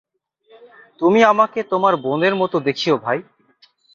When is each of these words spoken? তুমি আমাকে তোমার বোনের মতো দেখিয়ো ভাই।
তুমি 1.01 1.19
আমাকে 1.23 1.59
তোমার 1.63 1.93
বোনের 2.03 2.33
মতো 2.35 2.57
দেখিয়ো 2.59 2.95
ভাই। 2.97 3.19